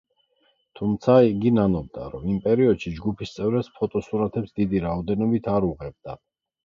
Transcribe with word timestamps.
თუმცა, 0.79 1.17
იგი 1.31 1.51
ნანობდა, 1.57 2.07
რომ 2.15 2.25
იმ 2.35 2.39
პერიოდში 2.47 2.93
ჯგუფის 2.95 3.35
წევრებს 3.37 3.71
ფოტოსურათებს 3.79 4.57
დიდი 4.61 4.83
რაოდენობით 4.87 5.51
არ 5.57 5.69
უღებდა. 5.73 6.17